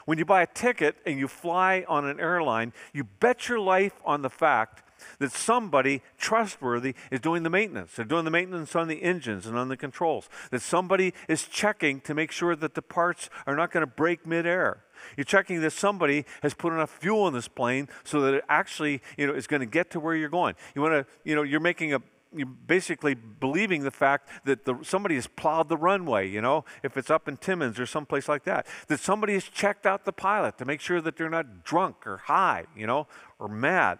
[0.05, 3.99] When you buy a ticket and you fly on an airline, you bet your life
[4.05, 4.83] on the fact
[5.19, 7.95] that somebody trustworthy is doing the maintenance.
[7.95, 10.29] They're doing the maintenance on the engines and on the controls.
[10.51, 14.25] That somebody is checking to make sure that the parts are not going to break
[14.25, 14.83] midair.
[15.15, 19.01] You're checking that somebody has put enough fuel in this plane so that it actually,
[19.17, 20.55] you know, is going to get to where you're going.
[20.75, 22.01] You want to, you know, you're making a
[22.35, 26.95] you're basically believing the fact that the, somebody has plowed the runway, you know, if
[26.95, 28.67] it's up in Timmins or someplace like that.
[28.87, 32.17] That somebody has checked out the pilot to make sure that they're not drunk or
[32.17, 33.07] high, you know,
[33.39, 33.99] or mad.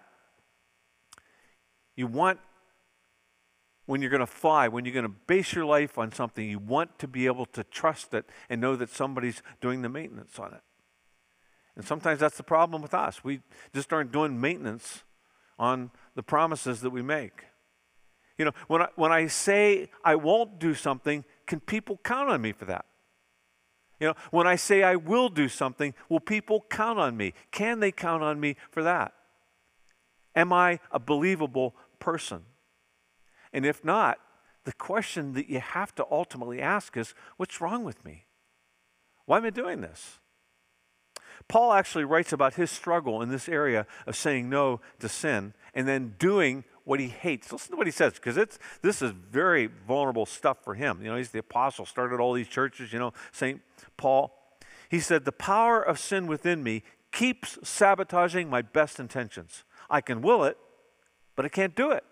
[2.00, 2.40] You want,
[3.86, 6.58] when you're going to fly, when you're going to base your life on something, you
[6.58, 10.54] want to be able to trust it and know that somebody's doing the maintenance on
[10.54, 10.62] it.
[11.76, 13.22] And sometimes that's the problem with us.
[13.22, 13.42] We
[13.74, 15.04] just aren't doing maintenance
[15.60, 17.48] on the promises that we make.
[18.38, 22.42] You know, when I, when I say I won't do something, can people count on
[22.42, 22.86] me for that?
[24.00, 27.34] You know, when I say I will do something, will people count on me?
[27.52, 29.12] Can they count on me for that?
[30.36, 32.44] Am I a believable person?
[33.54, 34.20] And if not,
[34.66, 38.26] the question that you have to ultimately ask is what's wrong with me?
[39.26, 40.20] Why am I doing this?
[41.48, 45.88] Paul actually writes about his struggle in this area of saying no to sin and
[45.88, 47.52] then doing what he hates.
[47.52, 51.00] Listen to what he says, because it's this is very vulnerable stuff for him.
[51.02, 53.62] You know, he's the apostle, started all these churches, you know, St.
[53.96, 54.36] Paul.
[54.90, 59.64] He said, The power of sin within me keeps sabotaging my best intentions.
[59.90, 60.58] I can will it,
[61.40, 62.04] but I can't do it.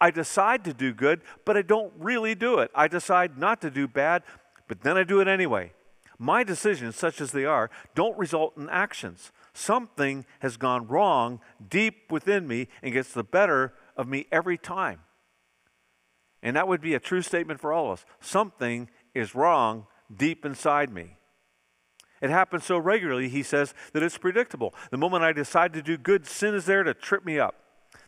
[0.00, 2.70] I decide to do good, but I don't really do it.
[2.74, 4.22] I decide not to do bad,
[4.68, 5.74] but then I do it anyway.
[6.18, 9.32] My decisions, such as they are, don't result in actions.
[9.52, 15.00] Something has gone wrong deep within me and gets the better of me every time.
[16.42, 18.06] And that would be a true statement for all of us.
[18.18, 21.18] Something is wrong deep inside me.
[22.22, 24.74] It happens so regularly, he says, that it's predictable.
[24.90, 27.56] The moment I decide to do good, sin is there to trip me up.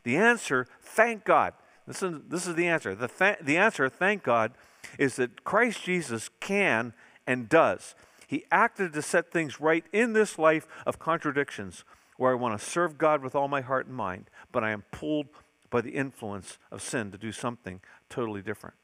[0.05, 1.55] The answer, thank God.
[1.87, 2.95] This is, this is the answer.
[2.95, 4.53] The, th- the answer, thank God,
[4.99, 6.95] is that Christ Jesus can
[7.27, 7.95] and does.
[8.27, 11.85] He acted to set things right in this life of contradictions
[12.17, 14.85] where I want to serve God with all my heart and mind, but I am
[14.93, 15.27] pulled
[15.71, 18.77] by the influence of sin to do something totally different.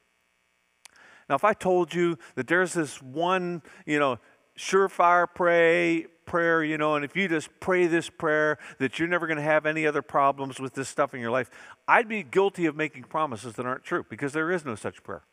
[1.29, 4.19] Now, if I told you that there's this one, you know,
[4.57, 9.27] surefire pray prayer, you know, and if you just pray this prayer that you're never
[9.27, 11.49] going to have any other problems with this stuff in your life,
[11.87, 15.23] I'd be guilty of making promises that aren't true because there is no such prayer.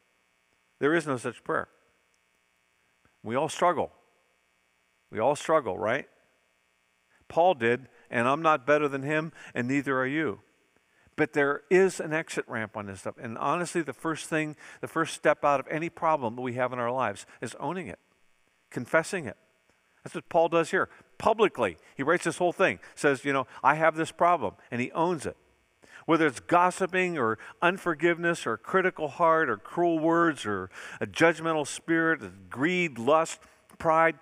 [0.81, 1.69] There is no such prayer.
[3.23, 3.93] We all struggle.
[5.11, 6.09] We all struggle, right?
[7.29, 10.41] Paul did, and I'm not better than him, and neither are you.
[11.15, 13.17] But there is an exit ramp on this stuff.
[13.21, 16.73] And honestly, the first thing, the first step out of any problem that we have
[16.73, 17.99] in our lives is owning it,
[18.71, 19.37] confessing it.
[20.05, 21.77] That's what Paul does here publicly.
[21.97, 25.27] He writes this whole thing, says, you know, I have this problem, and he owns
[25.27, 25.37] it.
[26.07, 32.49] Whether it's gossiping or unforgiveness or critical heart or cruel words or a judgmental spirit,
[32.49, 33.41] greed, lust,
[33.79, 34.17] pride,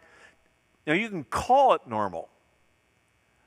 [0.86, 2.28] now you can call it normal.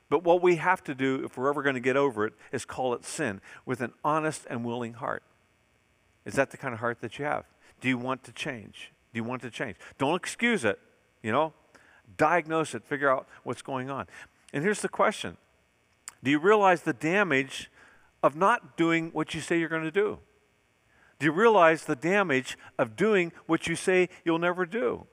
[0.10, 2.66] But what we have to do, if we're ever going to get over it, is
[2.66, 5.24] call it sin with an honest and willing heart.
[6.26, 7.46] Is that the kind of heart that you have?
[7.82, 8.92] Do you want to change?
[9.14, 9.78] Do you want to change?
[9.98, 10.80] Don't excuse it,
[11.24, 11.54] you know?
[12.18, 14.08] Diagnose it, figure out what's going on.
[14.52, 15.38] And here's the question
[16.24, 17.72] Do you realize the damage
[18.24, 20.20] of not doing what you say you're going to do?
[21.20, 25.08] Do you realize the damage of doing what you say you'll never do?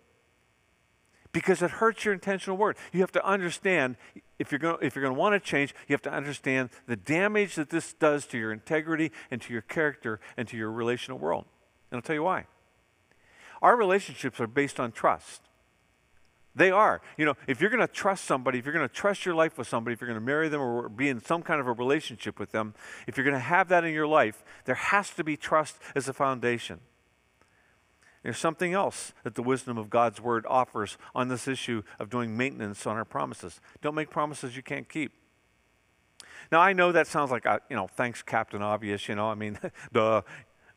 [1.37, 2.79] because it hurts your intentional word.
[2.95, 3.97] You have to understand
[4.39, 6.97] if you're going if you're going to want to change, you have to understand the
[6.97, 11.19] damage that this does to your integrity and to your character and to your relational
[11.19, 11.45] world.
[11.91, 12.47] And I'll tell you why.
[13.61, 15.43] Our relationships are based on trust.
[16.57, 17.03] They are.
[17.19, 19.59] You know, if you're going to trust somebody, if you're going to trust your life
[19.59, 21.73] with somebody, if you're going to marry them or be in some kind of a
[21.73, 22.75] relationship with them,
[23.07, 26.09] if you're going to have that in your life, there has to be trust as
[26.09, 26.81] a foundation.
[28.23, 32.37] There's something else that the wisdom of God's word offers on this issue of doing
[32.37, 33.61] maintenance on our promises.
[33.83, 35.13] Don't make promises you can't keep.
[36.51, 39.35] Now, I know that sounds like, uh, you know, thanks, Captain Obvious, you know, I
[39.35, 39.59] mean,
[39.93, 40.23] duh.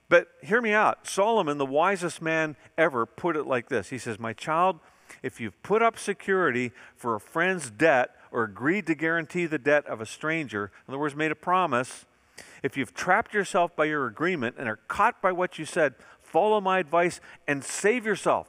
[0.10, 1.08] But hear me out.
[1.08, 4.80] Solomon, the wisest man ever, put it like this He says, My child,
[5.24, 9.86] if you've put up security for a friend's debt or agreed to guarantee the debt
[9.88, 12.06] of a stranger, in other words, made a promise,
[12.64, 15.96] if you've trapped yourself by your agreement and are caught by what you said,
[16.30, 18.48] Follow my advice and save yourself.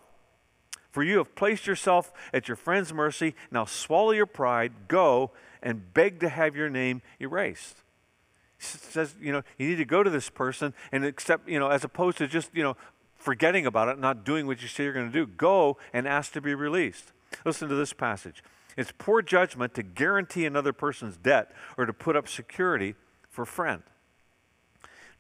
[0.91, 3.35] For you have placed yourself at your friend's mercy.
[3.51, 5.31] Now swallow your pride, go,
[5.63, 7.77] and beg to have your name erased.
[8.59, 11.69] He says, you know, you need to go to this person and accept, you know,
[11.69, 12.77] as opposed to just, you know,
[13.21, 15.27] forgetting about it, not doing what you say you're going to do.
[15.27, 17.13] Go and ask to be released.
[17.45, 18.43] Listen to this passage.
[18.77, 22.95] It's poor judgment to guarantee another person's debt or to put up security
[23.29, 23.83] for a friend.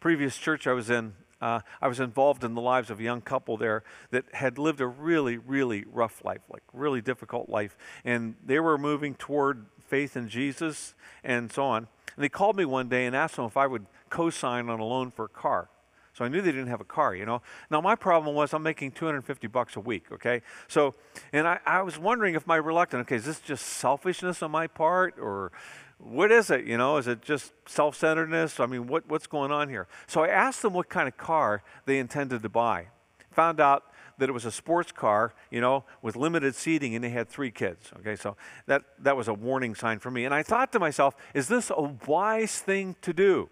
[0.01, 3.21] Previous church I was in, uh, I was involved in the lives of a young
[3.21, 7.77] couple there that had lived a really, really rough life, like really difficult life.
[8.05, 11.89] And they were moving toward faith in Jesus and so on.
[12.17, 14.81] And they called me one day and asked them if I would co sign on
[14.81, 15.69] a loan for a car.
[16.13, 17.43] So I knew they didn't have a car, you know.
[17.71, 20.43] Now my problem was I'm making 250 bucks a week, okay?
[20.69, 20.95] So,
[21.33, 24.67] and I, I was wondering if my reluctance, okay, is this just selfishness on my
[24.67, 25.53] part or
[25.99, 26.65] what is it?
[26.65, 28.59] You know, is it just self centeredness?
[28.59, 29.87] I mean, what, what's going on here?
[30.07, 32.89] So I asked them what kind of car they intended to buy.
[33.33, 33.85] Found out
[34.19, 37.51] that it was a sports car, you know, with limited seating, and they had three
[37.51, 37.91] kids.
[38.01, 40.25] Okay, so that, that was a warning sign for me.
[40.25, 43.49] And I thought to myself, is this a wise thing to do?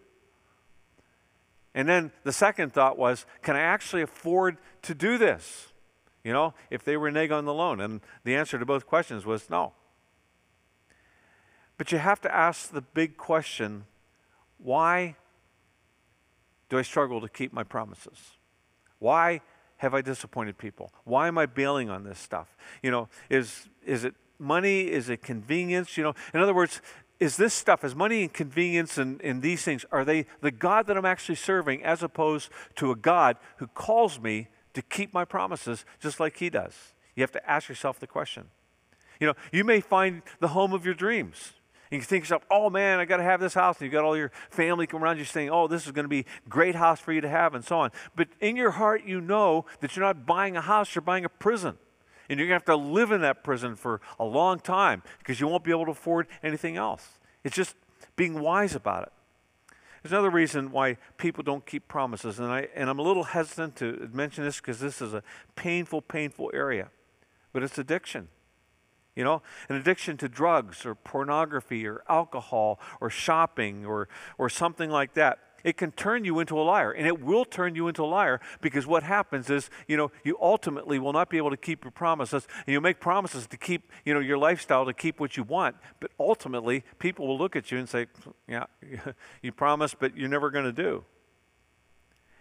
[1.75, 5.69] And then the second thought was, can I actually afford to do this?
[6.25, 7.81] You know, if they renege on the loan.
[7.81, 9.73] And the answer to both questions was no.
[11.77, 13.85] But you have to ask the big question
[14.59, 15.15] why
[16.69, 18.33] do I struggle to keep my promises?
[18.99, 19.41] Why
[19.79, 20.93] have I disappointed people?
[21.05, 22.57] Why am I bailing on this stuff?
[22.83, 24.91] You know, is, is it money?
[24.91, 25.97] Is it convenience?
[25.97, 26.83] You know, in other words,
[27.21, 30.87] is this stuff, is money and convenience and, and these things, are they the God
[30.87, 35.25] that I'm actually serving as opposed to a God who calls me to keep my
[35.25, 36.75] promises just like He does?
[37.17, 38.45] You have to ask yourself the question.
[39.19, 41.55] You know, you may find the home of your dreams.
[41.91, 43.79] And you think yourself, oh man, I got to have this house.
[43.79, 46.09] And you've got all your family come around you saying, oh, this is going to
[46.09, 47.91] be a great house for you to have, and so on.
[48.15, 51.31] But in your heart, you know that you're not buying a house, you're buying a
[51.31, 51.79] prison.
[52.29, 55.41] And you're going to have to live in that prison for a long time because
[55.41, 57.19] you won't be able to afford anything else.
[57.45, 57.75] It's just
[58.17, 59.13] being wise about it.
[60.03, 63.77] There's another reason why people don't keep promises, and, I, and I'm a little hesitant
[63.77, 65.23] to mention this because this is a
[65.57, 66.89] painful, painful area,
[67.53, 68.29] but it's addiction.
[69.17, 74.91] You know, an addiction to drugs or pornography or alcohol or shopping or, or something
[74.91, 75.41] like that.
[75.65, 78.41] It can turn you into a liar, and it will turn you into a liar
[78.61, 81.91] because what happens is, you know, you ultimately will not be able to keep your
[81.91, 85.43] promises, and you make promises to keep, you know, your lifestyle to keep what you
[85.43, 88.07] want, but ultimately people will look at you and say,
[88.47, 88.67] "Yeah,
[89.43, 91.05] you promised, but you're never going to do."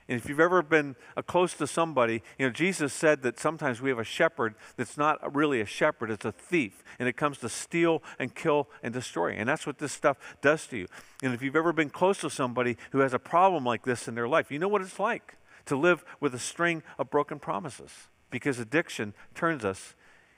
[0.09, 3.81] And if you've ever been uh, close to somebody, you know, Jesus said that sometimes
[3.81, 6.83] we have a shepherd that's not really a shepherd, it's a thief.
[6.97, 9.31] And it comes to steal and kill and destroy.
[9.31, 10.87] And that's what this stuff does to you.
[11.21, 14.15] And if you've ever been close to somebody who has a problem like this in
[14.15, 15.35] their life, you know what it's like
[15.65, 17.91] to live with a string of broken promises
[18.31, 19.95] because addiction turns us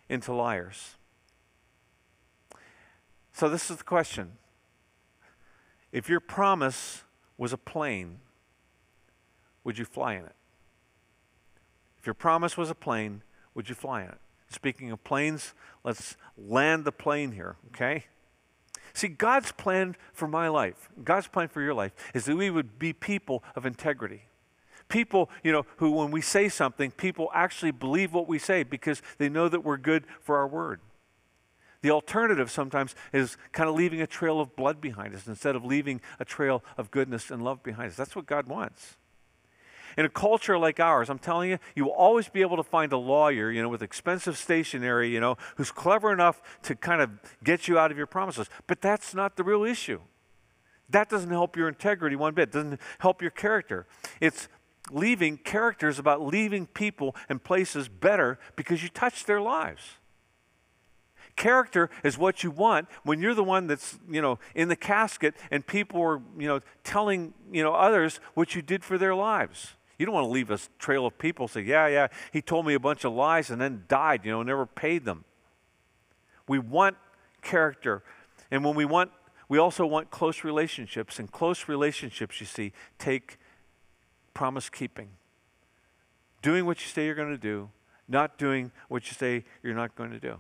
[0.09, 0.95] into liars.
[3.32, 4.34] So, this is the question
[5.91, 7.03] if your promise
[7.38, 8.20] was a plane,
[9.64, 10.36] would you fly in it?
[11.99, 14.20] If your promise was a plane, would you fly in it?
[14.49, 15.53] Speaking of planes,
[15.84, 18.05] let's land the plane here, okay?
[18.93, 22.80] See, God's plan for my life, God's plan for your life, is that we would
[22.80, 24.24] be people of integrity.
[24.88, 29.03] People, you know, who when we say something, people actually believe what we say because
[29.20, 30.82] they know that we're good for our word.
[31.82, 35.64] The alternative sometimes is kind of leaving a trail of blood behind us instead of
[35.64, 37.95] leaving a trail of goodness and love behind us.
[37.95, 38.97] That's what God wants.
[39.98, 42.92] In a culture like ours, I'm telling you, you will always be able to find
[42.94, 47.12] a lawyer, you know, with expensive stationery, you know, who's clever enough to kind of
[47.44, 48.50] get you out of your promises.
[48.68, 50.02] But that's not the real issue.
[50.90, 52.50] That doesn't help your integrity one bit.
[52.50, 53.86] It doesn't help your character.
[54.20, 54.48] It's
[54.92, 59.82] leaving characters about leaving people and places better because you touch their lives.
[61.36, 65.36] Character is what you want when you're the one that's, you know, in the casket
[65.52, 69.76] and people are, you know, telling, you know, others what you did for their lives.
[70.00, 72.74] You don't want to leave a trail of people say, yeah, yeah, he told me
[72.74, 75.26] a bunch of lies and then died, you know, never paid them.
[76.47, 76.95] We want
[77.41, 78.02] character.
[78.50, 79.12] And when we want,
[79.50, 81.20] we also want close relationships.
[81.20, 83.38] And close relationships, you see, take
[84.34, 85.10] promise keeping.
[86.41, 87.70] Doing what you say you're going to do,
[88.08, 90.39] not doing what you say you're not going to do.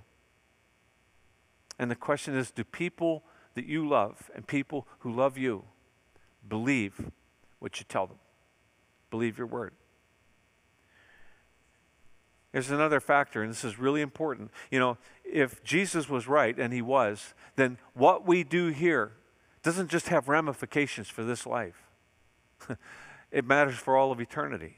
[1.77, 3.23] And the question is do people
[3.55, 5.65] that you love and people who love you
[6.47, 7.11] believe
[7.59, 8.17] what you tell them?
[9.09, 9.73] Believe your word.
[12.51, 14.51] There's another factor, and this is really important.
[14.71, 19.11] You know, if Jesus was right, and he was, then what we do here
[19.61, 21.83] doesn't just have ramifications for this life,
[23.31, 24.77] it matters for all of eternity.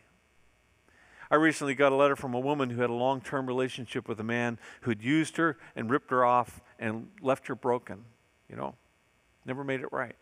[1.30, 4.20] I recently got a letter from a woman who had a long term relationship with
[4.20, 8.04] a man who'd used her and ripped her off and left her broken,
[8.50, 8.76] you know,
[9.46, 10.16] never made it right.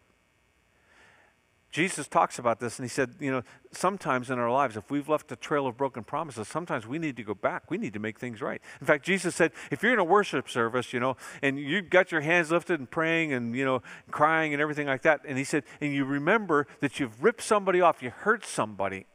[1.72, 5.08] Jesus talks about this and he said, you know, sometimes in our lives, if we've
[5.08, 7.70] left a trail of broken promises, sometimes we need to go back.
[7.70, 8.60] We need to make things right.
[8.82, 12.12] In fact, Jesus said, if you're in a worship service, you know, and you've got
[12.12, 15.44] your hands lifted and praying and, you know, crying and everything like that, and he
[15.44, 19.06] said, and you remember that you've ripped somebody off, you hurt somebody,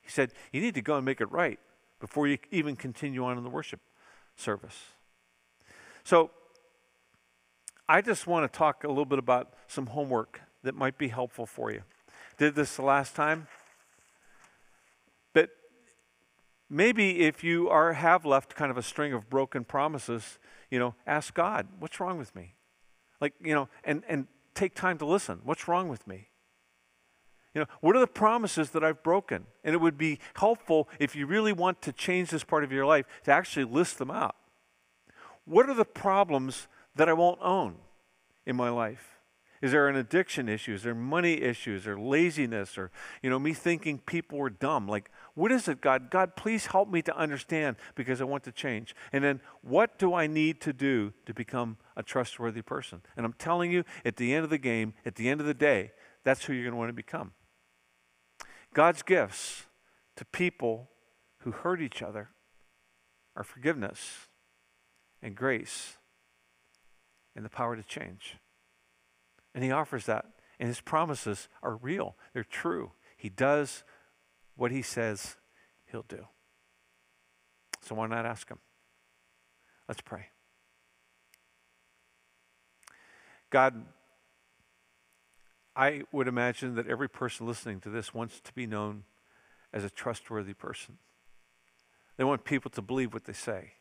[0.00, 1.60] he said, You need to go and make it right
[2.00, 3.80] before you even continue on in the worship
[4.36, 4.76] service.
[6.02, 6.30] So,
[7.88, 11.46] I just want to talk a little bit about some homework that might be helpful
[11.46, 11.82] for you.
[12.38, 13.48] Did this the last time?
[15.32, 15.50] But
[16.68, 20.38] maybe if you are have left kind of a string of broken promises,
[20.70, 22.54] you know, ask God, what's wrong with me?
[23.20, 25.40] Like, you know, and, and take time to listen.
[25.44, 26.28] What's wrong with me?
[27.54, 29.46] You know, what are the promises that I've broken?
[29.64, 32.86] And it would be helpful if you really want to change this part of your
[32.86, 34.36] life to actually list them out.
[35.44, 37.76] What are the problems that I won't own
[38.46, 39.19] in my life?
[39.62, 40.72] Is there an addiction issue?
[40.72, 42.90] Is there money issues or laziness or,
[43.22, 44.88] you know, me thinking people were dumb?
[44.88, 46.10] Like, what is it, God?
[46.10, 48.94] God, please help me to understand because I want to change.
[49.12, 53.02] And then what do I need to do to become a trustworthy person?
[53.18, 55.54] And I'm telling you, at the end of the game, at the end of the
[55.54, 55.92] day,
[56.24, 57.32] that's who you're going to want to become.
[58.72, 59.64] God's gifts
[60.16, 60.88] to people
[61.40, 62.30] who hurt each other
[63.36, 64.28] are forgiveness
[65.22, 65.98] and grace
[67.36, 68.36] and the power to change.
[69.54, 70.26] And He offers that.
[70.58, 72.92] And His promises are real, they're true.
[73.16, 73.84] He does
[74.56, 75.36] what He says
[75.90, 76.26] He'll do.
[77.82, 78.58] So why not ask Him?
[79.88, 80.26] Let's pray.
[83.50, 83.84] God,
[85.74, 89.04] I would imagine that every person listening to this wants to be known
[89.72, 90.98] as a trustworthy person.
[92.16, 93.72] They want people to believe what they say.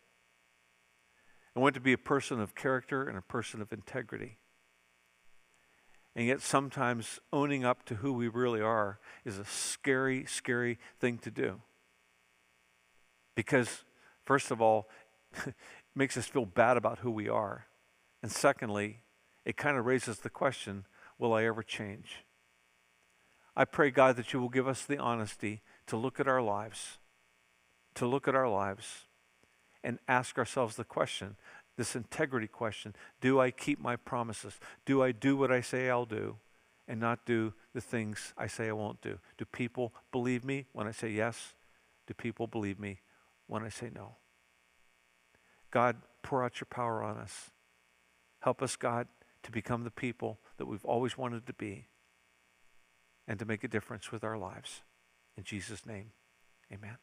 [1.54, 4.38] They want to be a person of character and a person of integrity.
[6.16, 11.18] And yet, sometimes owning up to who we really are is a scary, scary thing
[11.20, 11.62] to do.
[13.36, 13.84] Because,
[14.26, 14.90] first of all,
[15.46, 15.54] it
[15.96, 17.68] makes us feel bad about who we are.
[18.22, 19.02] And secondly,
[19.46, 20.86] it kind of raises the question
[21.18, 22.24] will I ever change?
[23.56, 26.98] I pray, God, that you will give us the honesty to look at our lives,
[27.96, 29.06] to look at our lives
[29.84, 31.36] and ask ourselves the question,
[31.80, 34.60] this integrity question Do I keep my promises?
[34.86, 36.36] Do I do what I say I'll do
[36.88, 39.18] and not do the things I say I won't do?
[39.38, 41.54] Do people believe me when I say yes?
[42.06, 43.00] Do people believe me
[43.48, 44.18] when I say no?
[45.72, 47.50] God, pour out your power on us.
[48.42, 49.08] Help us, God,
[49.44, 51.88] to become the people that we've always wanted to be
[53.26, 54.82] and to make a difference with our lives.
[55.38, 56.12] In Jesus' name,
[56.74, 56.98] amen.